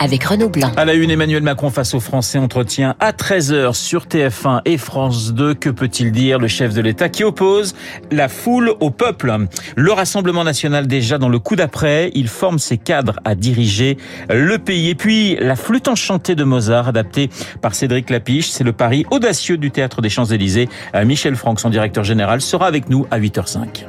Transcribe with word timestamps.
avec 0.00 0.24
Renaud 0.24 0.48
Blanc. 0.48 0.72
À 0.76 0.84
la 0.84 0.94
une, 0.94 1.10
Emmanuel 1.10 1.42
Macron 1.42 1.70
face 1.70 1.94
aux 1.94 2.00
Français 2.00 2.38
entretient 2.38 2.96
à 2.98 3.12
13h 3.12 3.74
sur 3.74 4.06
TF1 4.06 4.62
et 4.64 4.78
France 4.78 5.32
2. 5.34 5.54
Que 5.54 5.68
peut-il 5.68 6.10
dire? 6.10 6.38
Le 6.38 6.48
chef 6.48 6.74
de 6.74 6.80
l'État 6.80 7.08
qui 7.08 7.22
oppose 7.22 7.74
la 8.10 8.28
foule 8.28 8.72
au 8.80 8.90
peuple 8.90 9.32
Le 9.76 9.92
Rassemblement 9.92 10.42
national 10.42 10.86
déjà 10.86 11.18
dans 11.18 11.28
le 11.28 11.38
coup 11.38 11.54
d'après, 11.54 12.10
il 12.14 12.28
forme 12.28 12.58
ses 12.58 12.78
cadres 12.78 13.20
à 13.24 13.34
diriger 13.34 13.98
le 14.30 14.58
pays. 14.58 14.88
Et 14.88 14.94
puis 14.94 15.36
la 15.36 15.54
flûte 15.54 15.88
enchantée 15.88 16.34
de 16.34 16.44
Mozart 16.44 16.88
adaptée 16.88 17.28
par 17.60 17.74
Cédric 17.74 18.08
Lapiche, 18.08 18.48
c'est 18.48 18.64
le 18.64 18.72
pari 18.72 19.04
audacieux 19.10 19.58
du 19.58 19.70
théâtre 19.70 20.00
des 20.00 20.08
Champs-Élysées. 20.08 20.68
Michel 21.04 21.36
Franck, 21.36 21.60
son 21.60 21.68
directeur 21.68 22.04
général, 22.04 22.40
sera 22.40 22.66
avec 22.66 22.88
nous 22.88 23.06
à 23.10 23.20
8h05. 23.20 23.84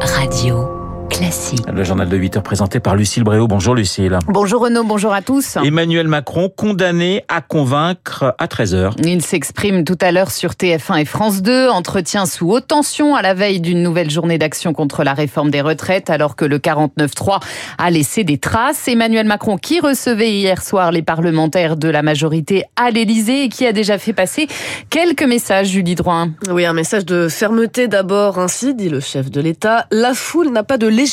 Radio. 0.00 0.79
Classique. 1.20 1.66
Le 1.70 1.84
journal 1.84 2.08
de 2.08 2.16
8 2.16 2.38
heures 2.38 2.42
présenté 2.42 2.80
par 2.80 2.96
Lucille 2.96 3.24
Bréau. 3.24 3.46
Bonjour 3.46 3.74
Lucille. 3.74 4.18
Bonjour 4.26 4.62
Renaud, 4.62 4.84
bonjour 4.84 5.12
à 5.12 5.20
tous. 5.20 5.58
Emmanuel 5.62 6.08
Macron 6.08 6.48
condamné 6.48 7.24
à 7.28 7.42
convaincre 7.42 8.34
à 8.38 8.46
13h. 8.46 8.92
Il 9.04 9.20
s'exprime 9.20 9.84
tout 9.84 9.98
à 10.00 10.12
l'heure 10.12 10.30
sur 10.30 10.52
TF1 10.52 11.02
et 11.02 11.04
France 11.04 11.42
2, 11.42 11.68
entretien 11.68 12.24
sous 12.24 12.50
haute 12.50 12.68
tension 12.68 13.16
à 13.16 13.20
la 13.20 13.34
veille 13.34 13.60
d'une 13.60 13.82
nouvelle 13.82 14.08
journée 14.08 14.38
d'action 14.38 14.72
contre 14.72 15.04
la 15.04 15.12
réforme 15.12 15.50
des 15.50 15.60
retraites 15.60 16.08
alors 16.08 16.36
que 16.36 16.46
le 16.46 16.56
49-3 16.56 17.40
a 17.76 17.90
laissé 17.90 18.24
des 18.24 18.38
traces. 18.38 18.88
Emmanuel 18.88 19.26
Macron 19.26 19.58
qui 19.58 19.78
recevait 19.78 20.32
hier 20.32 20.62
soir 20.62 20.90
les 20.90 21.02
parlementaires 21.02 21.76
de 21.76 21.90
la 21.90 22.00
majorité 22.00 22.64
à 22.76 22.90
l'Elysée 22.90 23.44
et 23.44 23.48
qui 23.50 23.66
a 23.66 23.74
déjà 23.74 23.98
fait 23.98 24.14
passer 24.14 24.48
quelques 24.88 25.24
messages, 25.24 25.68
Julie 25.68 25.96
Droin. 25.96 26.30
Oui, 26.50 26.64
un 26.64 26.72
message 26.72 27.04
de 27.04 27.28
fermeté 27.28 27.88
d'abord, 27.88 28.38
ainsi 28.38 28.74
dit 28.74 28.88
le 28.88 29.00
chef 29.00 29.30
de 29.30 29.42
l'État. 29.42 29.84
La 29.90 30.14
foule 30.14 30.48
n'a 30.48 30.62
pas 30.62 30.78
de 30.78 30.86
légitimité 30.86 31.09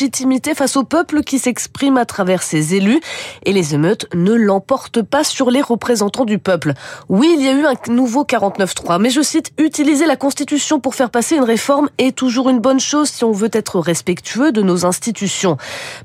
face 0.56 0.78
au 0.78 0.84
peuple 0.84 1.24
qui 1.24 1.40
s'exprime 1.40 1.98
à 1.98 2.06
travers 2.06 2.44
ses 2.44 2.76
élus 2.76 3.00
et 3.44 3.54
les 3.54 3.74
émeutes 3.74 4.08
ne 4.14 4.34
l'emportent 4.34 5.02
pas 5.02 5.24
sur 5.24 5.50
les 5.50 5.62
représentants 5.62 6.26
du 6.26 6.40
peuple. 6.40 6.74
Oui, 7.10 7.36
il 7.38 7.44
y 7.44 7.48
a 7.48 7.54
eu 7.54 7.66
un 7.66 7.74
nouveau 7.92 8.24
49-3, 8.24 9.00
mais 9.00 9.10
je 9.10 9.22
cite, 9.22 9.52
utiliser 9.58 10.06
la 10.06 10.16
Constitution 10.16 10.80
pour 10.80 10.96
faire 10.96 11.10
passer 11.10 11.36
une 11.36 11.44
réforme 11.44 11.90
est 11.98 12.16
toujours 12.16 12.50
une 12.50 12.60
bonne 12.60 12.80
chose 12.80 13.10
si 13.10 13.24
on 13.24 13.32
veut 13.32 13.50
être 13.54 13.80
respectueux 13.80 14.52
de 14.52 14.62
nos 14.62 14.86
institutions. 14.86 15.58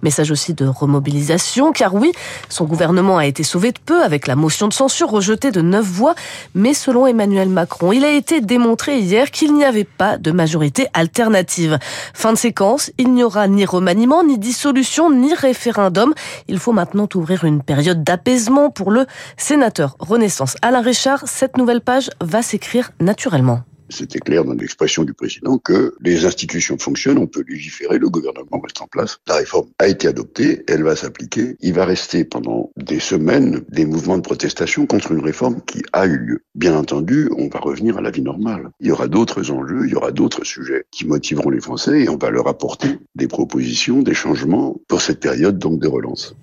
Message 0.02 0.30
aussi 0.30 0.54
de 0.54 0.66
remobilisation, 0.66 1.72
car 1.72 1.94
oui, 1.94 2.12
son 2.48 2.64
gouvernement 2.64 3.18
a 3.18 3.26
été 3.26 3.42
sauvé 3.42 3.72
de 3.72 3.78
peu 3.84 4.02
avec 4.02 4.26
la 4.26 4.36
motion 4.36 4.68
de 4.68 4.72
censure 4.72 5.10
rejetée 5.10 5.50
de 5.50 5.60
neuf 5.60 5.84
voix, 5.84 6.14
mais 6.54 6.74
selon 6.74 7.06
Emmanuel 7.06 7.48
Macron, 7.48 7.92
il 7.92 8.04
a 8.04 8.10
été 8.10 8.40
démontré 8.40 8.98
hier 8.98 9.30
qu'il 9.30 9.54
n'y 9.54 9.64
avait 9.64 9.84
pas 9.84 10.18
de 10.18 10.30
majorité 10.30 10.88
alternative. 10.94 11.78
Fin 12.14 12.32
de 12.32 12.38
séquence, 12.38 12.90
il 12.98 13.12
n'y 13.12 13.24
aura 13.24 13.48
ni 13.48 13.64
remaniement, 13.82 14.22
ni 14.22 14.38
dissolution, 14.38 15.10
ni 15.10 15.34
référendum. 15.34 16.14
Il 16.46 16.60
faut 16.60 16.72
maintenant 16.72 17.08
ouvrir 17.16 17.42
une 17.42 17.62
période 17.62 18.04
d'apaisement 18.04 18.70
pour 18.70 18.92
le 18.92 19.06
sénateur 19.36 19.96
Renaissance 19.98 20.56
Alain 20.62 20.82
Richard. 20.82 21.24
Cette 21.26 21.56
nouvelle 21.56 21.80
page 21.80 22.08
va 22.20 22.42
s'écrire 22.42 22.92
naturellement. 23.00 23.62
C'était 23.92 24.20
clair 24.20 24.44
dans 24.44 24.54
l'expression 24.54 25.04
du 25.04 25.12
président 25.12 25.58
que 25.58 25.94
les 26.00 26.24
institutions 26.24 26.78
fonctionnent, 26.78 27.18
on 27.18 27.26
peut 27.26 27.44
légiférer, 27.46 27.98
le 27.98 28.08
gouvernement 28.08 28.58
reste 28.60 28.80
en 28.80 28.86
place. 28.86 29.18
La 29.26 29.36
réforme 29.36 29.68
a 29.78 29.86
été 29.86 30.08
adoptée, 30.08 30.64
elle 30.66 30.82
va 30.82 30.96
s'appliquer. 30.96 31.56
Il 31.60 31.74
va 31.74 31.84
rester 31.84 32.24
pendant 32.24 32.70
des 32.76 33.00
semaines 33.00 33.62
des 33.68 33.84
mouvements 33.84 34.16
de 34.16 34.22
protestation 34.22 34.86
contre 34.86 35.12
une 35.12 35.20
réforme 35.20 35.60
qui 35.66 35.82
a 35.92 36.06
eu 36.06 36.16
lieu. 36.16 36.42
Bien 36.54 36.74
entendu, 36.74 37.28
on 37.36 37.48
va 37.48 37.60
revenir 37.60 37.98
à 37.98 38.00
la 38.00 38.10
vie 38.10 38.22
normale. 38.22 38.70
Il 38.80 38.86
y 38.86 38.92
aura 38.92 39.08
d'autres 39.08 39.50
enjeux, 39.50 39.82
il 39.84 39.92
y 39.92 39.94
aura 39.94 40.10
d'autres 40.10 40.44
sujets 40.44 40.86
qui 40.90 41.06
motiveront 41.06 41.50
les 41.50 41.60
Français 41.60 42.00
et 42.00 42.08
on 42.08 42.16
va 42.16 42.30
leur 42.30 42.48
apporter 42.48 42.98
des 43.14 43.28
propositions, 43.28 44.00
des 44.00 44.14
changements 44.14 44.80
pour 44.88 45.02
cette 45.02 45.20
période 45.20 45.58
donc 45.58 45.80
de 45.80 45.88
relance. 45.88 46.34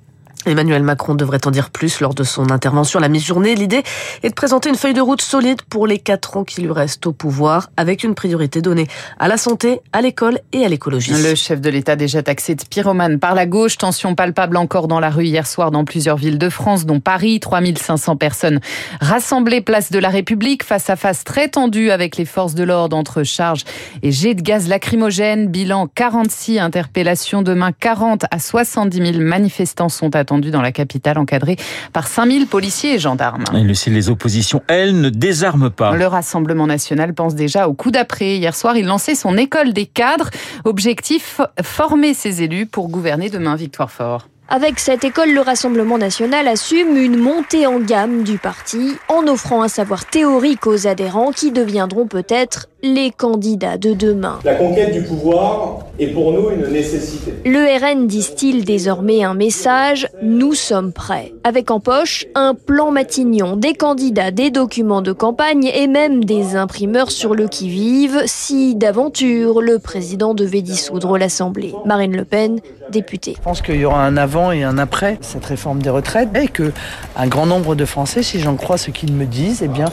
Emmanuel 0.45 0.83
Macron 0.83 1.15
devrait 1.15 1.45
en 1.45 1.51
dire 1.51 1.69
plus 1.69 1.99
lors 1.99 2.13
de 2.13 2.23
son 2.23 2.49
intervention 2.49 2.99
à 2.99 3.01
la 3.01 3.09
mi-journée. 3.09 3.55
L'idée 3.55 3.83
est 4.23 4.29
de 4.29 4.33
présenter 4.33 4.69
une 4.69 4.75
feuille 4.75 4.93
de 4.93 5.01
route 5.01 5.21
solide 5.21 5.61
pour 5.63 5.85
les 5.85 5.99
quatre 5.99 6.37
ans 6.37 6.45
qui 6.45 6.61
lui 6.61 6.71
restent 6.71 7.07
au 7.07 7.11
pouvoir, 7.11 7.69
avec 7.75 8.05
une 8.05 8.15
priorité 8.15 8.61
donnée 8.61 8.87
à 9.19 9.27
la 9.27 9.35
santé, 9.35 9.81
à 9.91 10.01
l'école 10.01 10.39
et 10.53 10.63
à 10.63 10.69
l'écologie. 10.69 11.11
Le 11.11 11.35
chef 11.35 11.59
de 11.59 11.69
l'État 11.69 11.97
déjà 11.97 12.23
taxé 12.23 12.55
de 12.55 12.63
pyromane 12.63 13.19
par 13.19 13.35
la 13.35 13.45
gauche. 13.45 13.77
Tension 13.77 14.15
palpable 14.15 14.55
encore 14.55 14.87
dans 14.87 15.01
la 15.01 15.09
rue 15.09 15.25
hier 15.25 15.45
soir 15.45 15.71
dans 15.71 15.83
plusieurs 15.83 16.15
villes 16.15 16.39
de 16.39 16.49
France, 16.49 16.85
dont 16.85 17.01
Paris. 17.01 17.41
3500 17.41 18.15
personnes 18.15 18.59
rassemblées 19.01 19.61
place 19.61 19.91
de 19.91 19.99
la 19.99 20.09
République, 20.09 20.63
face 20.63 20.89
à 20.89 20.95
face 20.95 21.25
très 21.25 21.49
tendu 21.49 21.91
avec 21.91 22.15
les 22.15 22.25
forces 22.25 22.55
de 22.55 22.63
l'ordre 22.63 22.95
entre 22.95 23.23
charges 23.23 23.65
et 24.03 24.11
jets 24.11 24.35
de 24.35 24.41
gaz 24.41 24.69
lacrymogène. 24.69 25.47
Bilan 25.47 25.87
46 25.87 26.59
interpellations. 26.59 27.41
Demain, 27.41 27.71
40 27.71 28.25
à 28.31 28.39
70 28.39 29.13
000 29.13 29.23
manifestants 29.23 29.89
sont 29.89 30.15
attendus 30.15 30.28
dans 30.37 30.61
la 30.61 30.71
capitale, 30.71 31.17
encadré 31.17 31.57
par 31.93 32.07
5000 32.07 32.47
policiers 32.47 32.95
et 32.95 32.99
gendarmes. 32.99 33.43
Et 33.53 33.61
Lucille, 33.61 33.93
les 33.93 34.09
oppositions, 34.09 34.61
elles, 34.67 34.99
ne 34.99 35.09
désarment 35.09 35.71
pas. 35.71 35.95
Le 35.95 36.07
Rassemblement 36.07 36.67
national 36.67 37.13
pense 37.13 37.35
déjà 37.35 37.67
au 37.67 37.73
coup 37.73 37.91
d'après. 37.91 38.37
Hier 38.37 38.55
soir, 38.55 38.77
il 38.77 38.85
lançait 38.85 39.15
son 39.15 39.37
école 39.37 39.73
des 39.73 39.85
cadres. 39.85 40.29
Objectif, 40.65 41.41
former 41.63 42.13
ses 42.13 42.43
élus 42.43 42.65
pour 42.65 42.89
gouverner 42.89 43.29
demain. 43.29 43.55
Victoire 43.55 43.91
Fort. 43.91 44.27
Avec 44.51 44.79
cette 44.79 45.03
école, 45.03 45.31
le 45.31 45.41
Rassemblement 45.41 45.99
national 45.99 46.47
assume 46.47 46.97
une 46.97 47.17
montée 47.17 47.67
en 47.67 47.79
gamme 47.79 48.23
du 48.23 48.39
parti 48.39 48.95
en 49.07 49.27
offrant 49.27 49.61
un 49.61 49.67
savoir 49.67 50.05
théorique 50.05 50.65
aux 50.65 50.87
adhérents 50.87 51.31
qui 51.31 51.51
deviendront 51.51 52.07
peut-être 52.07 52.67
les 52.81 53.11
candidats 53.11 53.77
de 53.77 53.93
demain. 53.93 54.39
La 54.43 54.55
conquête 54.55 54.91
du 54.91 55.03
pouvoir 55.03 55.85
est 55.99 56.07
pour 56.07 56.31
nous 56.31 56.49
une 56.49 56.67
nécessité. 56.71 57.33
Le 57.45 57.59
RN 57.79 58.07
distille 58.07 58.63
désormais 58.63 59.23
un 59.23 59.33
message 59.33 60.07
Nous 60.21 60.53
sommes 60.53 60.93
prêts. 60.93 61.33
Avec 61.43 61.71
en 61.71 61.79
poche 61.79 62.25
un 62.35 62.55
plan 62.55 62.91
Matignon, 62.91 63.57
des 63.57 63.73
candidats, 63.73 64.31
des 64.31 64.49
documents 64.49 65.01
de 65.01 65.11
campagne 65.11 65.65
et 65.65 65.87
même 65.87 66.23
des 66.23 66.55
imprimeurs 66.55 67.11
sur 67.11 67.35
le 67.35 67.47
qui-vive 67.47 68.23
si 68.25 68.75
d'aventure 68.75 69.61
le 69.61 69.79
président 69.79 70.33
devait 70.33 70.61
dissoudre 70.61 71.17
l'Assemblée. 71.17 71.73
Marine 71.85 72.15
Le 72.15 72.25
Pen, 72.25 72.59
députée. 72.91 73.35
Je 73.37 73.43
pense 73.43 73.61
qu'il 73.61 73.75
y 73.75 73.85
aura 73.85 74.05
un 74.05 74.17
avant 74.17 74.51
et 74.51 74.63
un 74.63 74.77
après 74.77 75.17
cette 75.21 75.45
réforme 75.45 75.81
des 75.81 75.89
retraites 75.89 76.29
et 76.35 76.47
que 76.47 76.71
un 77.15 77.27
grand 77.27 77.45
nombre 77.45 77.75
de 77.75 77.85
Français, 77.85 78.23
si 78.23 78.39
j'en 78.39 78.55
crois 78.55 78.77
ce 78.77 78.91
qu'ils 78.91 79.13
me 79.13 79.25
disent, 79.25 79.61
eh 79.63 79.67
bien, 79.67 79.85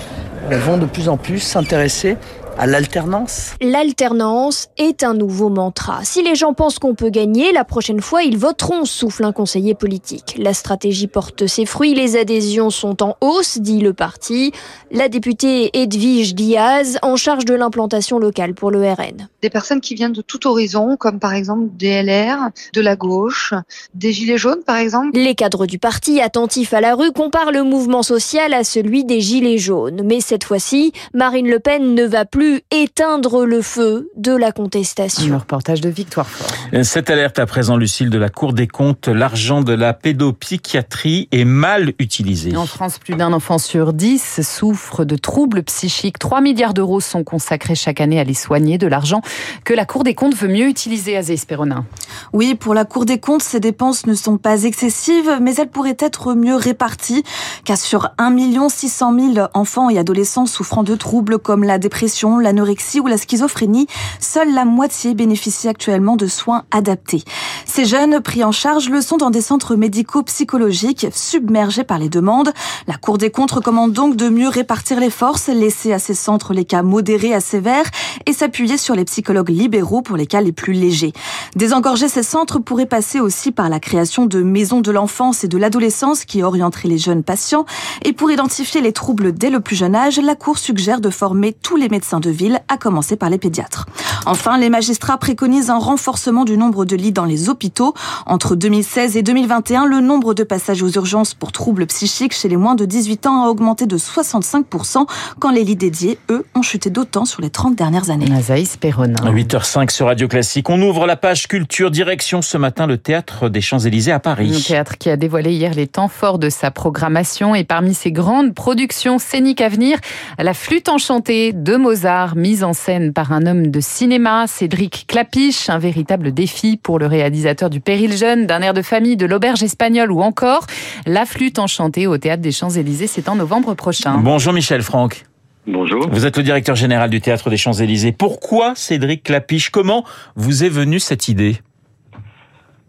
vont 0.50 0.78
de 0.78 0.86
plus 0.86 1.08
en 1.08 1.16
plus 1.16 1.40
s'intéresser 1.40 2.16
à 2.58 2.66
l'alternance? 2.66 3.54
L'alternance 3.60 4.68
est 4.78 5.02
un 5.02 5.14
nouveau 5.14 5.48
mantra. 5.48 6.00
Si 6.04 6.22
les 6.22 6.34
gens 6.34 6.54
pensent 6.54 6.78
qu'on 6.78 6.94
peut 6.94 7.10
gagner, 7.10 7.52
la 7.52 7.64
prochaine 7.64 8.00
fois, 8.00 8.22
ils 8.22 8.38
voteront, 8.38 8.84
souffle 8.84 9.24
un 9.24 9.32
conseiller 9.32 9.74
politique. 9.74 10.36
La 10.38 10.54
stratégie 10.54 11.06
porte 11.06 11.46
ses 11.46 11.66
fruits, 11.66 11.94
les 11.94 12.16
adhésions 12.16 12.70
sont 12.70 13.02
en 13.02 13.16
hausse, 13.20 13.58
dit 13.58 13.80
le 13.80 13.92
parti. 13.92 14.52
La 14.90 15.08
députée 15.08 15.70
Edwige 15.80 16.34
Diaz, 16.34 16.98
en 17.02 17.16
charge 17.16 17.44
de 17.44 17.54
l'implantation 17.54 18.18
locale 18.18 18.54
pour 18.54 18.70
le 18.70 18.80
RN. 18.90 19.28
Des 19.42 19.50
personnes 19.50 19.80
qui 19.80 19.94
viennent 19.94 20.12
de 20.12 20.22
tout 20.22 20.46
horizon, 20.46 20.96
comme 20.96 21.18
par 21.18 21.34
exemple 21.34 21.68
des 21.74 22.02
LR, 22.02 22.50
de 22.72 22.80
la 22.80 22.96
gauche, 22.96 23.52
des 23.94 24.12
Gilets 24.12 24.38
jaunes 24.38 24.62
par 24.64 24.76
exemple. 24.76 25.10
Les 25.14 25.34
cadres 25.34 25.66
du 25.66 25.78
parti, 25.78 26.20
attentifs 26.20 26.72
à 26.72 26.80
la 26.80 26.94
rue, 26.94 27.12
comparent 27.12 27.52
le 27.52 27.62
mouvement 27.62 28.02
social 28.02 28.54
à 28.54 28.64
celui 28.64 29.04
des 29.04 29.20
Gilets 29.20 29.58
jaunes. 29.58 30.02
Mais 30.04 30.20
cette 30.20 30.44
fois-ci, 30.44 30.92
Marine 31.12 31.48
Le 31.48 31.60
Pen 31.60 31.94
ne 31.94 32.04
va 32.04 32.24
plus 32.24 32.45
éteindre 32.70 33.44
le 33.44 33.62
feu 33.62 34.10
de 34.16 34.34
la 34.34 34.52
contestation. 34.52 35.34
Un 35.34 35.38
reportage 35.38 35.80
de 35.80 35.88
Victoire 35.88 36.28
Fort. 36.28 36.84
Cette 36.84 37.10
alerte 37.10 37.38
à 37.38 37.46
présent, 37.46 37.76
Lucille, 37.76 38.10
de 38.10 38.18
la 38.18 38.28
Cour 38.28 38.52
des 38.52 38.66
comptes, 38.66 39.08
l'argent 39.08 39.62
de 39.62 39.72
la 39.72 39.92
pédopsychiatrie 39.92 41.28
est 41.32 41.44
mal 41.44 41.92
utilisé. 41.98 42.56
En 42.56 42.66
France, 42.66 42.98
plus 42.98 43.14
d'un 43.14 43.32
enfant 43.32 43.58
sur 43.58 43.92
dix 43.92 44.40
souffre 44.42 45.04
de 45.04 45.16
troubles 45.16 45.62
psychiques. 45.62 46.18
3 46.18 46.40
milliards 46.40 46.74
d'euros 46.74 47.00
sont 47.00 47.24
consacrés 47.24 47.74
chaque 47.74 48.00
année 48.00 48.20
à 48.20 48.24
les 48.24 48.34
soigner, 48.34 48.78
de 48.78 48.86
l'argent 48.86 49.22
que 49.64 49.74
la 49.74 49.84
Cour 49.84 50.04
des 50.04 50.14
comptes 50.14 50.34
veut 50.34 50.48
mieux 50.48 50.68
utiliser 50.68 51.16
à 51.16 51.22
Zesperona. 51.22 51.84
Oui, 52.32 52.54
pour 52.54 52.74
la 52.74 52.84
Cour 52.84 53.04
des 53.04 53.18
comptes, 53.18 53.42
ces 53.42 53.60
dépenses 53.60 54.06
ne 54.06 54.14
sont 54.14 54.38
pas 54.38 54.64
excessives, 54.64 55.38
mais 55.40 55.54
elles 55.56 55.70
pourraient 55.70 55.96
être 55.98 56.34
mieux 56.34 56.56
réparties, 56.56 57.22
car 57.64 57.76
sur 57.76 58.10
1 58.18 58.68
600 58.68 59.34
000 59.34 59.48
enfants 59.54 59.90
et 59.90 59.98
adolescents 59.98 60.46
souffrant 60.46 60.82
de 60.82 60.94
troubles 60.94 61.38
comme 61.38 61.64
la 61.64 61.78
dépression, 61.78 62.35
l'anorexie 62.38 63.00
ou 63.00 63.06
la 63.06 63.18
schizophrénie. 63.18 63.86
Seule 64.20 64.52
la 64.52 64.64
moitié 64.64 65.14
bénéficie 65.14 65.68
actuellement 65.68 66.16
de 66.16 66.26
soins 66.26 66.64
adaptés. 66.70 67.22
Ces 67.64 67.84
jeunes 67.84 68.20
pris 68.20 68.44
en 68.44 68.52
charge 68.52 68.88
le 68.88 69.00
sont 69.00 69.16
dans 69.16 69.30
des 69.30 69.40
centres 69.40 69.76
médicaux 69.76 70.22
psychologiques 70.22 71.06
submergés 71.12 71.84
par 71.84 71.98
les 71.98 72.08
demandes. 72.08 72.52
La 72.86 72.96
Cour 72.96 73.18
des 73.18 73.30
comptes 73.30 73.52
recommande 73.52 73.92
donc 73.92 74.16
de 74.16 74.28
mieux 74.28 74.48
répartir 74.48 75.00
les 75.00 75.10
forces, 75.10 75.48
laisser 75.48 75.92
à 75.92 75.98
ces 75.98 76.14
centres 76.14 76.54
les 76.54 76.64
cas 76.64 76.82
modérés 76.82 77.34
à 77.34 77.40
sévères 77.40 77.90
et 78.26 78.32
s'appuyer 78.32 78.76
sur 78.76 78.94
les 78.94 79.04
psychologues 79.04 79.50
libéraux 79.50 80.02
pour 80.02 80.16
les 80.16 80.26
cas 80.26 80.40
les 80.40 80.52
plus 80.52 80.72
légers. 80.72 81.12
Désengorger 81.54 82.08
ces 82.08 82.22
centres 82.22 82.58
pourrait 82.58 82.86
passer 82.86 83.20
aussi 83.20 83.52
par 83.52 83.68
la 83.68 83.80
création 83.80 84.26
de 84.26 84.42
maisons 84.42 84.80
de 84.80 84.90
l'enfance 84.90 85.44
et 85.44 85.48
de 85.48 85.58
l'adolescence 85.58 86.24
qui 86.24 86.42
orienteraient 86.42 86.88
les 86.88 86.98
jeunes 86.98 87.22
patients. 87.22 87.66
Et 88.04 88.12
pour 88.12 88.30
identifier 88.30 88.80
les 88.80 88.92
troubles 88.92 89.32
dès 89.32 89.50
le 89.50 89.60
plus 89.60 89.76
jeune 89.76 89.94
âge, 89.94 90.18
la 90.18 90.34
Cour 90.34 90.58
suggère 90.58 91.00
de 91.00 91.10
former 91.10 91.52
tous 91.52 91.76
les 91.76 91.88
médecins 91.88 92.20
de 92.20 92.25
ville, 92.30 92.60
à 92.68 92.76
commencer 92.76 93.16
par 93.16 93.30
les 93.30 93.38
pédiatres. 93.38 93.86
Enfin, 94.26 94.58
les 94.58 94.70
magistrats 94.70 95.18
préconisent 95.18 95.70
un 95.70 95.78
renforcement 95.78 96.44
du 96.44 96.56
nombre 96.56 96.84
de 96.84 96.96
lits 96.96 97.12
dans 97.12 97.24
les 97.24 97.48
hôpitaux. 97.48 97.94
Entre 98.26 98.56
2016 98.56 99.16
et 99.16 99.22
2021, 99.22 99.86
le 99.86 100.00
nombre 100.00 100.34
de 100.34 100.42
passages 100.42 100.82
aux 100.82 100.90
urgences 100.90 101.34
pour 101.34 101.52
troubles 101.52 101.86
psychiques 101.86 102.34
chez 102.34 102.48
les 102.48 102.56
moins 102.56 102.74
de 102.74 102.84
18 102.84 103.26
ans 103.26 103.44
a 103.44 103.48
augmenté 103.48 103.86
de 103.86 103.96
65%, 103.96 105.06
quand 105.38 105.50
les 105.50 105.64
lits 105.64 105.76
dédiés, 105.76 106.18
eux, 106.30 106.44
ont 106.54 106.62
chuté 106.62 106.90
d'autant 106.90 107.24
sur 107.24 107.40
les 107.40 107.50
30 107.50 107.76
dernières 107.76 108.10
années. 108.10 108.26
Azaïs 108.34 108.76
Perronin. 108.76 109.14
8h05 109.14 109.90
sur 109.90 110.06
Radio 110.06 110.28
Classique. 110.28 110.68
On 110.70 110.80
ouvre 110.82 111.06
la 111.06 111.16
page 111.16 111.46
culture 111.46 111.90
direction 111.90 112.42
ce 112.42 112.56
matin 112.56 112.86
le 112.86 112.98
théâtre 112.98 113.48
des 113.48 113.60
Champs-Élysées 113.60 114.12
à 114.12 114.18
Paris. 114.18 114.54
Un 114.56 114.60
théâtre 114.60 114.98
qui 114.98 115.10
a 115.10 115.16
dévoilé 115.16 115.52
hier 115.52 115.74
les 115.74 115.86
temps 115.86 116.08
forts 116.08 116.38
de 116.38 116.50
sa 116.50 116.70
programmation 116.70 117.54
et 117.54 117.64
parmi 117.64 117.94
ses 117.94 118.12
grandes 118.12 118.54
productions 118.54 119.18
scéniques 119.18 119.60
à 119.60 119.68
venir, 119.68 119.98
la 120.38 120.54
flûte 120.54 120.88
enchantée 120.88 121.52
de 121.52 121.76
Mozart, 121.76 122.15
mise 122.34 122.64
en 122.64 122.72
scène 122.72 123.12
par 123.12 123.32
un 123.32 123.46
homme 123.46 123.70
de 123.70 123.80
cinéma, 123.80 124.46
Cédric 124.46 125.04
Clapiche, 125.06 125.68
un 125.68 125.78
véritable 125.78 126.32
défi 126.32 126.76
pour 126.76 126.98
le 126.98 127.06
réalisateur 127.06 127.68
du 127.68 127.80
Péril 127.80 128.16
Jeune, 128.16 128.46
d'un 128.46 128.62
air 128.62 128.74
de 128.74 128.82
famille, 128.82 129.16
de 129.16 129.26
l'auberge 129.26 129.62
espagnole 129.62 130.10
ou 130.10 130.22
encore 130.22 130.66
la 131.06 131.26
flûte 131.26 131.58
enchantée 131.58 132.06
au 132.06 132.16
théâtre 132.16 132.42
des 132.42 132.52
Champs-Élysées, 132.52 133.06
c'est 133.06 133.28
en 133.28 133.36
novembre 133.36 133.74
prochain. 133.74 134.18
Bonjour 134.18 134.52
Michel 134.52 134.82
Franck. 134.82 135.26
Bonjour. 135.66 136.08
Vous 136.10 136.26
êtes 136.26 136.36
le 136.36 136.42
directeur 136.42 136.76
général 136.76 137.10
du 137.10 137.20
théâtre 137.20 137.50
des 137.50 137.56
Champs-Élysées. 137.56 138.12
Pourquoi 138.12 138.74
Cédric 138.76 139.22
Clapiche? 139.22 139.70
Comment 139.70 140.04
vous 140.36 140.64
est 140.64 140.68
venue 140.68 141.00
cette 141.00 141.28
idée? 141.28 141.58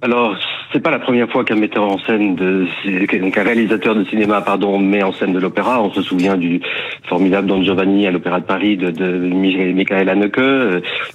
Alors, 0.02 0.36
c'est 0.74 0.82
pas 0.82 0.92
la 0.92 1.00
première 1.00 1.30
fois 1.30 1.44
qu'un 1.46 1.56
metteur 1.56 1.84
en 1.84 1.98
scène 2.00 2.36
de, 2.36 2.66
qu'un 3.06 3.44
réalisateur 3.44 3.96
de 3.96 4.04
cinéma, 4.06 4.42
pardon, 4.42 4.78
met 4.80 5.04
en 5.04 5.14
scène 5.14 5.34
de 5.34 5.40
l'opéra. 5.40 5.82
On 5.82 5.92
se 5.92 6.02
souvient 6.02 6.36
du 6.36 6.60
formidable 7.04 7.48
Don 7.48 7.64
Giovanni 7.64 8.06
à 8.06 8.12
l'Opéra 8.12 8.40
de 8.40 8.46
Paris 8.46 8.78
de, 8.78 8.92
de 8.92 9.06
Michael 9.08 10.10
Haneke. 10.10 10.40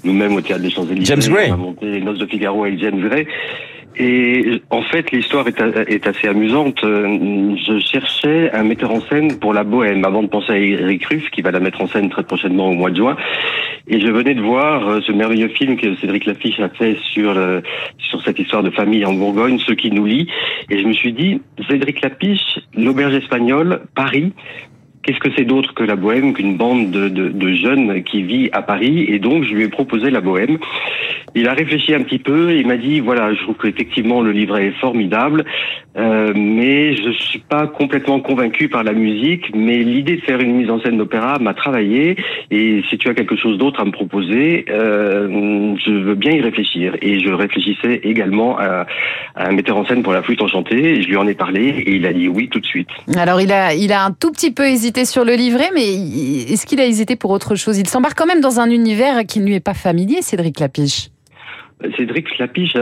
Nous-mêmes 0.04 0.34
au 0.34 0.40
théâtre 0.40 0.62
des 0.62 0.70
Champs-Élysées. 0.70 1.14
On 1.50 1.52
a 1.52 1.56
monté 1.56 1.87
les 1.87 2.00
Noces 2.00 2.19
de 2.19 2.26
Figaro 2.26 2.64
avec 2.64 2.78
James 2.78 3.00
Gray. 3.00 3.26
Et 3.97 4.62
en 4.71 4.83
fait, 4.83 5.11
l'histoire 5.11 5.47
est, 5.49 5.61
est, 5.89 6.06
assez 6.06 6.27
amusante. 6.27 6.79
Je 6.83 7.79
cherchais 7.79 8.50
un 8.53 8.65
metteur 8.65 8.91
en 8.91 9.00
scène 9.03 9.39
pour 9.39 9.53
la 9.53 9.65
Bohème, 9.65 10.05
avant 10.05 10.23
de 10.23 10.29
penser 10.29 10.53
à 10.53 10.56
Eric 10.56 11.05
Ruff, 11.06 11.31
qui 11.31 11.43
va 11.43 11.50
la 11.50 11.61
mettre 11.61 11.81
en 11.83 11.87
scène 11.87 12.09
très 12.09 12.23
prochainement 12.23 12.71
au 12.71 12.73
mois 12.73 12.91
de 12.91 12.97
juin. 12.97 13.17
Et 13.89 14.00
je 14.00 14.06
venais 14.09 14.35
de 14.35 14.41
voir 14.41 14.89
euh, 14.89 15.00
ce 15.00 15.12
merveilleux 15.12 15.49
film 15.49 15.77
que 15.77 15.94
Cédric 15.97 16.25
Lafiche 16.25 16.61
a 16.61 16.69
fait 16.69 16.97
sur 17.12 17.35
le, 17.35 17.62
sur 17.99 18.23
cette 18.23 18.39
histoire 18.39 18.62
de 18.62 18.71
famille 18.71 19.05
en 19.05 19.12
Bourgogne, 19.12 19.59
ce 19.59 19.73
qui 19.73 19.91
nous 19.91 20.06
lie. 20.06 20.29
Et 20.71 20.79
je 20.79 20.87
me 20.87 20.93
suis 20.93 21.12
dit, 21.12 21.41
Cédric 21.69 22.00
Lapiche, 22.00 22.61
l'auberge 22.75 23.15
espagnole, 23.15 23.83
Paris, 23.94 24.33
qu'est-ce 25.02 25.19
que 25.19 25.31
c'est 25.37 25.44
d'autre 25.44 25.75
que 25.75 25.82
la 25.82 25.96
bohème, 25.96 26.32
qu'une 26.32 26.56
bande 26.56 26.90
de, 26.90 27.08
de, 27.08 27.28
de, 27.28 27.54
jeunes 27.54 28.02
qui 28.02 28.22
vit 28.22 28.50
à 28.52 28.62
Paris 28.62 29.06
Et 29.08 29.19
donc, 29.19 29.44
je 29.44 29.54
lui 29.54 29.64
ai 29.64 29.69
proposé 29.69 30.10
la 30.10 30.20
bohème. 30.20 30.58
Il 31.34 31.49
a 31.49 31.54
réfléchi 31.54 31.94
un 31.94 32.02
petit 32.02 32.19
peu 32.19 32.50
et 32.50 32.58
il 32.60 32.66
m'a 32.66 32.76
dit, 32.76 33.00
voilà, 33.00 33.32
je 33.34 33.43
trouve 33.43 33.56
qu'effectivement 33.56 34.20
le 34.20 34.32
livret 34.32 34.66
est 34.66 34.78
formidable, 34.81 35.44
euh, 35.96 36.32
mais 36.34 36.94
je 36.94 37.10
suis 37.10 37.38
pas 37.38 37.66
complètement 37.66 38.20
convaincu 38.20 38.69
par 38.69 38.84
la 38.84 38.93
musique, 38.93 39.50
mais 39.54 39.78
l'idée 39.78 40.16
de 40.16 40.20
faire 40.20 40.40
une 40.40 40.56
mise 40.56 40.70
en 40.70 40.81
scène 40.81 40.99
d'opéra 40.99 41.38
m'a 41.38 41.55
travaillé 41.55 42.16
et 42.50 42.82
si 42.90 42.98
tu 42.98 43.08
as 43.08 43.14
quelque 43.14 43.37
chose 43.37 43.56
d'autre 43.56 43.81
à 43.81 43.87
me 43.87 43.93
proposer, 43.93 44.66
euh, 44.69 45.75
je 45.84 45.93
veux 45.93 46.14
bien 46.14 46.32
y 46.32 46.40
réfléchir. 46.43 46.96
Et 47.00 47.20
je 47.20 47.31
réfléchissais 47.31 48.00
également 48.05 48.58
à, 48.58 48.87
à, 49.34 49.48
un 49.48 49.52
metteur 49.52 49.78
en 49.78 49.87
scène 49.87 50.02
pour 50.02 50.12
la 50.12 50.22
flûte 50.22 50.43
enchantée 50.43 51.02
je 51.02 51.08
lui 51.08 51.16
en 51.16 51.26
ai 51.26 51.34
parlé 51.34 51.69
et 51.87 51.96
il 51.96 52.06
a 52.06 52.12
dit 52.12 52.28
oui 52.28 52.48
tout 52.48 52.60
de 52.60 52.66
suite. 52.66 52.88
Alors 53.16 53.40
il 53.40 53.52
a, 53.52 53.75
il 53.75 53.93
a 53.93 54.05
un 54.05 54.12
tout 54.12 54.31
petit 54.32 54.52
peu 54.52 54.64
hésité 54.64 54.92
sur 55.05 55.25
le 55.25 55.35
livret, 55.35 55.71
mais 55.75 55.94
est-ce 56.53 56.67
qu'il 56.67 56.81
a 56.81 56.87
hésité 56.87 57.17
pour 57.17 57.31
autre 57.31 57.55
chose? 57.55 57.79
Il 57.79 57.89
s'embarque 57.89 58.17
quand 58.17 58.27
même 58.27 58.41
dans 58.41 58.61
un 58.61 58.71
univers 58.71 59.25
qui 59.27 59.41
ne 59.41 59.47
lui 59.47 59.55
est 59.55 59.61
pas 59.61 59.75
familier, 59.75 60.23
Cédric 60.23 60.61
Lapiche. 60.61 61.11
Cédric 61.96 62.38
Lapiche 62.38 62.76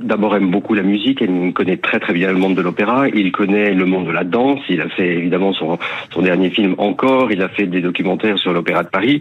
d'abord 0.00 0.36
aime 0.36 0.50
beaucoup 0.50 0.74
la 0.74 0.82
musique, 0.82 1.20
il 1.20 1.52
connaît 1.52 1.76
très 1.76 1.98
très 1.98 2.12
bien 2.12 2.30
le 2.32 2.38
monde 2.38 2.54
de 2.54 2.62
l'opéra, 2.62 3.08
il 3.08 3.32
connaît 3.32 3.74
le 3.74 3.84
monde 3.84 4.06
de 4.06 4.10
la 4.10 4.24
danse, 4.24 4.60
il 4.68 4.80
a 4.80 4.88
fait 4.88 5.16
évidemment 5.16 5.52
son, 5.52 5.78
dernier 6.22 6.50
film 6.50 6.74
encore, 6.78 7.30
il 7.32 7.42
a 7.42 7.48
fait 7.48 7.66
des 7.66 7.80
documentaires 7.80 8.38
sur 8.38 8.52
l'opéra 8.52 8.82
de 8.82 8.88
Paris, 8.88 9.20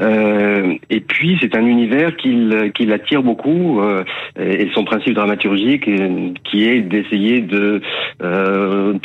euh, 0.00 0.74
et 0.90 1.00
puis 1.00 1.38
c'est 1.40 1.56
un 1.56 1.64
univers 1.66 2.16
qui 2.16 2.86
l'attire 2.86 3.22
beaucoup, 3.22 3.80
euh, 3.80 4.04
et 4.38 4.68
son 4.74 4.84
principe 4.84 5.14
dramaturgique 5.14 5.88
euh, 5.88 6.30
qui 6.44 6.68
est 6.68 6.80
d'essayer 6.80 7.40
de 7.40 7.80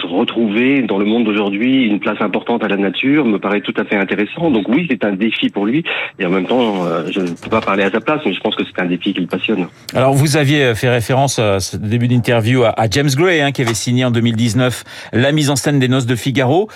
retrouver 0.04 0.82
dans 0.82 0.98
le 0.98 1.06
monde 1.06 1.26
d'aujourd'hui 1.26 1.86
une 1.86 2.00
place 2.00 2.22
importante 2.22 2.64
à 2.64 2.68
la 2.68 2.78
nature 2.78 3.26
me 3.26 3.38
paraît 3.38 3.62
tout 3.62 3.74
à 3.78 3.86
fait 3.86 3.96
intéressant, 3.96 4.52
donc 4.52 4.68
oui 4.70 4.88
c'est 4.90 5.04
un 5.06 5.14
défi 5.14 5.50
pour 5.50 5.66
lui, 5.66 5.84
et 6.18 6.26
en 6.26 6.30
même 6.30 6.46
temps 6.46 6.84
je 7.10 7.22
ne 7.22 7.28
peux 7.28 7.50
pas 7.50 7.62
parler 7.62 7.84
à 7.84 7.92
sa 7.92 8.02
place, 8.02 8.22
mais 8.26 8.34
je 8.34 8.40
pense 8.40 8.56
que 8.56 8.64
c'est 8.64 8.82
un 8.82 8.86
défi 8.86 9.14
qui 9.14 9.22
le 9.22 9.28
passionne. 9.28 9.59
Alors 9.94 10.14
vous 10.14 10.38
aviez 10.38 10.76
fait 10.76 10.90
référence 10.90 11.40
à 11.40 11.60
ce 11.60 11.78
début 11.78 12.08
d'interview 12.08 12.64
à, 12.64 12.88
James 12.92 13.10
Gray, 13.10 13.42
hein, 13.42 13.52
qui 13.52 13.62
avait 13.62 13.74
signé 13.74 14.06
en 14.06 14.12
2019 14.12 14.84
la 15.14 15.32
mise 15.32 15.50
en 15.50 15.56
scène 15.56 15.80
des 15.80 15.88
Noces 15.88 16.06
de 16.06 16.16
Figaro. 16.16 16.70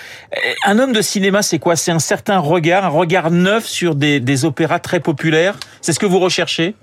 Un 0.64 0.78
homme 0.78 0.92
de 0.92 1.02
cinéma, 1.02 1.42
c'est 1.42 1.58
quoi? 1.58 1.76
C'est 1.76 1.92
un 1.92 1.98
certain 1.98 2.38
regard, 2.38 2.84
un 2.84 2.88
regard 2.88 3.30
neuf 3.30 3.66
sur 3.66 3.94
des 3.94 4.44
opéras 4.44 4.78
très 4.78 5.00
populaires. 5.00 5.56
C'est 5.80 5.92
ce 5.92 6.00
que 6.00 6.06
vous 6.06 6.18
recherchez? 6.18 6.74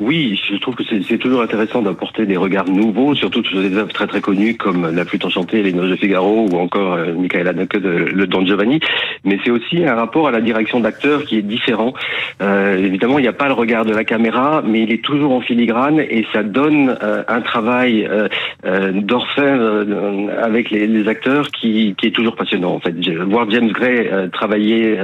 Oui, 0.00 0.40
je 0.50 0.56
trouve 0.56 0.74
que 0.74 0.82
c'est 0.84 1.18
toujours 1.18 1.42
intéressant 1.42 1.82
d'apporter 1.82 2.26
des 2.26 2.36
regards 2.36 2.68
nouveaux, 2.68 3.14
surtout 3.14 3.44
sur 3.44 3.60
des 3.60 3.76
œuvres 3.76 3.92
très 3.92 4.06
très 4.06 4.20
connues 4.20 4.56
comme 4.56 4.94
La 4.94 5.04
flûte 5.04 5.24
enchantée, 5.24 5.62
Les 5.62 5.72
Noces 5.72 5.90
de 5.90 5.96
Figaro 5.96 6.48
ou 6.50 6.56
encore 6.56 6.94
euh, 6.94 7.14
Michael 7.14 7.48
Haneke 7.48 7.76
de 7.76 7.88
Le 7.88 8.26
Don 8.26 8.44
Giovanni. 8.44 8.80
Mais 9.24 9.38
c'est 9.44 9.50
aussi 9.50 9.84
un 9.84 9.94
rapport 9.94 10.28
à 10.28 10.30
la 10.30 10.40
direction 10.40 10.80
d'acteur 10.80 11.24
qui 11.24 11.38
est 11.38 11.42
différent. 11.42 11.94
Euh, 12.40 12.76
évidemment, 12.78 13.18
il 13.18 13.22
n'y 13.22 13.28
a 13.28 13.32
pas 13.32 13.46
le 13.46 13.54
regard 13.54 13.84
de 13.84 13.92
la 13.92 14.04
caméra, 14.04 14.62
mais 14.66 14.82
il 14.82 14.92
est 14.92 15.04
toujours 15.04 15.32
en 15.32 15.40
filigrane 15.40 16.00
et 16.00 16.26
ça 16.32 16.42
donne 16.42 16.96
euh, 17.02 17.22
un 17.28 17.40
travail 17.40 18.06
euh, 18.10 18.28
euh 18.64 18.92
d'orfèvre 18.92 19.62
euh, 19.62 20.28
avec 20.42 20.70
les, 20.70 20.86
les, 20.86 21.08
acteurs 21.08 21.50
qui, 21.50 21.94
qui 21.98 22.06
est 22.06 22.10
toujours 22.10 22.36
passionnant. 22.36 22.74
En 22.74 22.80
fait, 22.80 22.94
voir 23.26 23.48
James 23.50 23.70
Gray 23.70 24.08
travailler 24.32 24.96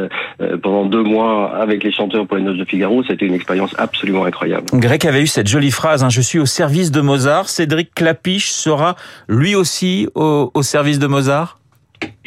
pendant 0.63 0.85
deux 0.85 1.03
mois 1.03 1.55
avec 1.57 1.83
les 1.83 1.93
chanteurs 1.93 2.27
pour 2.27 2.37
Les 2.37 2.43
Noces 2.43 2.59
de 2.59 2.65
Figaro, 2.65 3.03
c'était 3.03 3.27
une 3.27 3.35
expérience 3.35 3.75
absolument 3.79 4.25
incroyable. 4.25 4.68
Grec 4.73 5.07
avait 5.07 5.23
eu 5.23 5.27
cette 5.27 5.49
jolie 5.49 5.71
phrase 5.71 6.05
hein, 6.05 6.11
Je 6.11 6.21
suis 6.21 6.39
au 6.39 6.47
service 6.47 6.91
de 6.91 7.01
Mozart. 7.01 7.49
Cédric 7.49 7.95
Clapiche 7.95 8.51
sera 8.51 8.97
lui 9.29 9.55
aussi 9.55 10.09
au, 10.15 10.51
au 10.53 10.63
service 10.63 10.99
de 10.99 11.07
Mozart? 11.07 11.58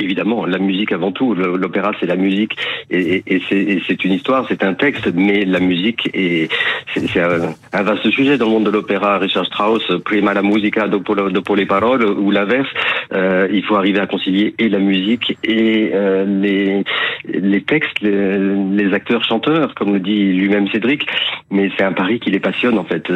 Évidemment, 0.01 0.45
la 0.45 0.57
musique 0.57 0.91
avant 0.91 1.11
tout. 1.11 1.35
L'opéra, 1.35 1.91
c'est 1.99 2.07
la 2.07 2.15
musique 2.15 2.57
et, 2.89 3.23
c'est 3.47 4.03
une 4.03 4.13
histoire, 4.13 4.45
c'est 4.49 4.63
un 4.63 4.73
texte, 4.73 5.11
mais 5.13 5.45
la 5.45 5.59
musique 5.59 6.09
est 6.13 6.51
c'est 6.95 7.19
un, 7.19 7.83
vaste 7.83 8.09
sujet 8.09 8.37
dans 8.37 8.45
le 8.45 8.51
monde 8.51 8.65
de 8.65 8.71
l'opéra. 8.71 9.19
Richard 9.19 9.45
Strauss, 9.45 9.83
prima 10.03 10.33
la 10.33 10.41
musica 10.41 10.87
dopo, 10.87 11.13
dopo 11.13 11.55
les 11.55 11.67
paroles 11.67 12.03
ou 12.03 12.31
l'inverse. 12.31 12.69
Euh, 13.13 13.47
il 13.51 13.63
faut 13.63 13.75
arriver 13.75 13.99
à 13.99 14.07
concilier 14.07 14.55
et 14.57 14.69
la 14.69 14.79
musique 14.79 15.37
et 15.43 15.91
euh, 15.93 16.25
les 16.25 16.83
les 17.25 17.61
textes, 17.61 18.01
les, 18.01 18.39
les 18.39 18.93
acteurs 18.93 19.23
chanteurs, 19.23 19.75
comme 19.75 19.93
le 19.93 19.99
dit 19.99 20.33
lui-même 20.33 20.67
Cédric. 20.69 21.05
Mais 21.51 21.69
c'est 21.77 21.83
un 21.83 21.93
pari 21.93 22.19
qui 22.19 22.31
les 22.31 22.39
passionne 22.39 22.79
en 22.79 22.85
fait. 22.85 23.07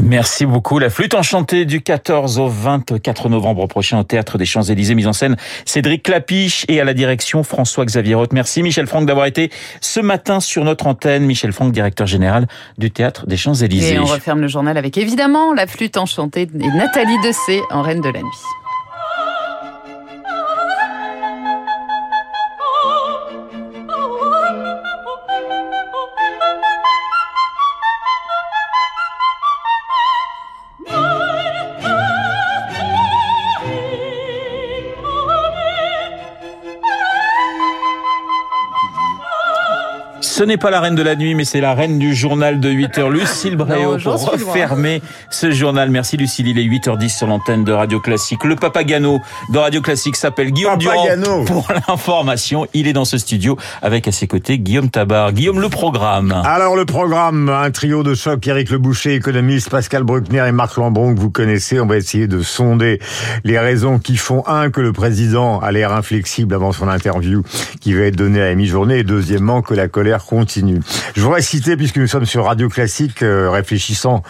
Merci 0.00 0.46
beaucoup. 0.46 0.78
La 0.78 0.90
flûte 0.90 1.14
enchantée 1.14 1.64
du 1.64 1.82
14 1.82 2.38
au 2.38 2.48
24 2.48 3.28
novembre 3.28 3.66
prochain 3.66 3.98
au 3.98 4.02
Théâtre 4.02 4.38
des 4.38 4.46
Champs-Élysées, 4.46 4.94
mise 4.94 5.06
en 5.06 5.12
scène 5.12 5.36
Cédric 5.64 6.04
Clapiche 6.04 6.64
et 6.68 6.80
à 6.80 6.84
la 6.84 6.94
direction 6.94 7.42
François-Xavier 7.42 8.14
Roth. 8.14 8.32
Merci 8.32 8.62
Michel 8.62 8.86
Franck 8.86 9.06
d'avoir 9.06 9.26
été 9.26 9.50
ce 9.80 10.00
matin 10.00 10.40
sur 10.40 10.64
notre 10.64 10.86
antenne. 10.86 11.24
Michel 11.24 11.52
Franck, 11.52 11.72
directeur 11.72 12.06
général 12.06 12.46
du 12.78 12.90
Théâtre 12.90 13.26
des 13.26 13.36
Champs-Élysées. 13.36 13.94
Et 13.94 13.98
on 13.98 14.04
referme 14.04 14.40
le 14.40 14.48
journal 14.48 14.76
avec 14.76 14.96
évidemment 14.96 15.52
la 15.52 15.66
flûte 15.66 15.96
enchantée 15.96 16.42
et 16.42 16.68
Nathalie 16.76 17.20
Dessay 17.22 17.60
en 17.70 17.82
Reine 17.82 18.00
de 18.00 18.08
la 18.08 18.20
Nuit. 18.20 18.61
Ce 40.32 40.42
n'est 40.42 40.56
pas 40.56 40.70
la 40.70 40.80
reine 40.80 40.94
de 40.94 41.02
la 41.02 41.14
nuit, 41.14 41.34
mais 41.34 41.44
c'est 41.44 41.60
la 41.60 41.74
reine 41.74 41.98
du 41.98 42.14
journal 42.14 42.58
de 42.58 42.70
8h. 42.70 43.10
Lucille 43.10 43.54
Bréau 43.54 43.98
pour 43.98 44.14
refermer 44.14 45.02
ce 45.28 45.50
journal. 45.50 45.90
Merci 45.90 46.16
Lucille, 46.16 46.48
il 46.48 46.58
est 46.58 46.64
8h10 46.64 47.18
sur 47.18 47.26
l'antenne 47.26 47.64
de 47.64 47.72
Radio 47.72 48.00
Classique. 48.00 48.44
Le 48.44 48.56
Papagano 48.56 49.20
de 49.50 49.58
Radio 49.58 49.82
Classique 49.82 50.16
s'appelle 50.16 50.50
Guillaume 50.50 50.78
Durand. 50.78 51.04
Pour 51.44 51.68
l'information, 51.86 52.66
il 52.72 52.88
est 52.88 52.94
dans 52.94 53.04
ce 53.04 53.18
studio 53.18 53.58
avec 53.82 54.08
à 54.08 54.12
ses 54.12 54.26
côtés 54.26 54.58
Guillaume 54.58 54.88
Tabar. 54.88 55.34
Guillaume, 55.34 55.60
le 55.60 55.68
programme. 55.68 56.32
Alors 56.46 56.76
le 56.76 56.86
programme, 56.86 57.50
un 57.50 57.70
trio 57.70 58.02
de 58.02 58.14
choc, 58.14 58.46
Eric 58.46 58.70
Le 58.70 58.78
Boucher, 58.78 59.14
économiste, 59.14 59.68
Pascal 59.68 60.02
Bruckner 60.02 60.46
et 60.48 60.52
Marc 60.52 60.78
Lambron 60.78 61.14
que 61.14 61.20
vous 61.20 61.30
connaissez. 61.30 61.78
On 61.78 61.86
va 61.86 61.98
essayer 61.98 62.26
de 62.26 62.40
sonder 62.40 63.00
les 63.44 63.58
raisons 63.58 63.98
qui 63.98 64.16
font, 64.16 64.44
un, 64.46 64.70
que 64.70 64.80
le 64.80 64.94
président 64.94 65.60
a 65.60 65.70
l'air 65.72 65.92
inflexible 65.92 66.54
avant 66.54 66.72
son 66.72 66.88
interview 66.88 67.42
qui 67.82 67.92
va 67.92 68.04
être 68.04 68.16
donnée 68.16 68.40
à 68.40 68.46
la 68.46 68.54
mi-journée 68.54 69.00
et 69.00 69.04
deuxièmement 69.04 69.60
que 69.60 69.74
la 69.74 69.88
colère 69.88 70.22
Je 71.14 71.20
voudrais 71.20 71.42
citer, 71.42 71.76
puisque 71.76 71.98
nous 71.98 72.06
sommes 72.06 72.24
sur 72.24 72.46
Radio 72.46 72.70
Classique, 72.70 73.22
euh, 73.22 73.50
réfléchissant 73.50 74.22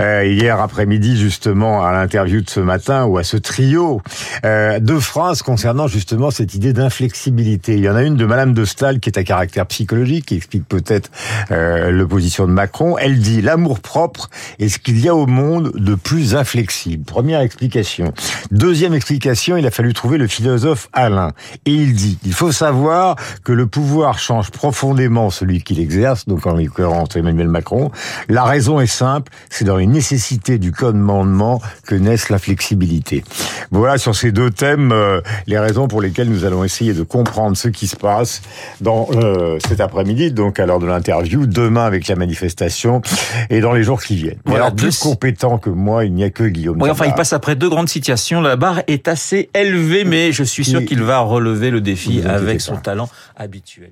euh, 0.00 0.24
hier 0.24 0.58
après-midi 0.58 1.18
justement 1.18 1.84
à 1.84 1.92
l'interview 1.92 2.40
de 2.40 2.48
ce 2.48 2.60
matin 2.60 3.04
ou 3.04 3.18
à 3.18 3.24
ce 3.24 3.36
trio, 3.36 4.00
euh, 4.46 4.80
deux 4.80 5.00
phrases 5.00 5.42
concernant 5.42 5.86
justement 5.86 6.30
cette 6.30 6.54
idée 6.54 6.72
d'inflexibilité. 6.72 7.74
Il 7.74 7.80
y 7.80 7.90
en 7.90 7.96
a 7.96 8.02
une 8.02 8.16
de 8.16 8.24
Madame 8.24 8.54
de 8.54 8.64
Stahl 8.64 9.00
qui 9.00 9.10
est 9.10 9.18
à 9.18 9.24
caractère 9.24 9.66
psychologique, 9.66 10.26
qui 10.26 10.36
explique 10.36 10.66
peut-être 10.66 11.10
l'opposition 11.50 12.46
de 12.46 12.52
Macron. 12.52 12.96
Elle 12.98 13.18
dit 13.18 13.42
l'amour 13.42 13.80
propre 13.80 14.30
est 14.58 14.68
ce 14.68 14.78
qu'il 14.78 14.98
y 15.00 15.08
a 15.08 15.14
au 15.14 15.26
monde 15.26 15.72
de 15.74 15.94
plus 15.94 16.34
inflexible. 16.34 17.04
Première 17.04 17.40
explication. 17.40 18.14
Deuxième 18.50 18.94
explication, 18.94 19.56
il 19.56 19.66
a 19.66 19.70
fallu 19.70 19.92
trouver 19.92 20.16
le 20.16 20.26
philosophe 20.26 20.88
Alain. 20.92 21.32
Et 21.66 21.72
il 21.72 21.94
dit, 21.94 22.18
il 22.24 22.32
faut 22.32 22.52
savoir 22.52 23.16
que 23.44 23.52
le 23.52 23.66
pouvoir 23.66 24.18
change 24.18 24.50
profondément 24.50 25.30
celui 25.40 25.62
qui 25.62 25.74
l'exerce, 25.74 26.26
donc 26.26 26.46
en 26.46 26.54
l'occurrence 26.54 27.16
Emmanuel 27.16 27.48
Macron. 27.48 27.90
La 28.28 28.44
raison 28.44 28.80
est 28.80 28.86
simple, 28.86 29.32
c'est 29.48 29.64
dans 29.64 29.76
les 29.76 29.86
nécessités 29.86 30.58
du 30.58 30.70
commandement 30.70 31.60
que 31.86 31.94
naissent 31.94 32.28
la 32.28 32.38
flexibilité. 32.38 33.24
Voilà 33.70 33.96
sur 33.96 34.14
ces 34.14 34.32
deux 34.32 34.50
thèmes 34.50 34.92
euh, 34.92 35.20
les 35.46 35.58
raisons 35.58 35.88
pour 35.88 36.02
lesquelles 36.02 36.28
nous 36.28 36.44
allons 36.44 36.62
essayer 36.62 36.92
de 36.92 37.02
comprendre 37.02 37.56
ce 37.56 37.68
qui 37.68 37.86
se 37.86 37.96
passe 37.96 38.42
dans 38.80 39.08
euh, 39.12 39.58
cet 39.66 39.80
après-midi, 39.80 40.32
donc 40.32 40.60
à 40.60 40.66
l'heure 40.66 40.78
de 40.78 40.86
l'interview, 40.86 41.46
demain 41.46 41.86
avec 41.86 42.06
la 42.08 42.16
manifestation 42.16 43.00
et 43.48 43.60
dans 43.60 43.72
les 43.72 43.82
jours 43.82 44.02
qui 44.02 44.16
viennent. 44.16 44.40
Voilà, 44.44 44.66
alors, 44.66 44.76
plus 44.76 44.98
compétent 44.98 45.58
que 45.58 45.70
moi, 45.70 46.04
il 46.04 46.12
n'y 46.12 46.24
a 46.24 46.30
que 46.30 46.44
Guillaume. 46.44 46.80
Oui, 46.80 46.90
enfin, 46.90 47.06
il 47.06 47.14
passe 47.14 47.32
après 47.32 47.56
deux 47.56 47.68
grandes 47.68 47.88
situations. 47.88 48.40
La 48.40 48.56
barre 48.56 48.82
est 48.86 49.08
assez 49.08 49.48
élevée, 49.54 50.04
mais 50.04 50.32
je 50.32 50.44
suis 50.44 50.64
sûr 50.64 50.84
qu'il 50.84 51.02
va 51.02 51.20
relever 51.20 51.70
le 51.70 51.80
défi 51.80 52.22
avec 52.22 52.60
son 52.60 52.76
talent 52.76 53.08
habituel. 53.36 53.90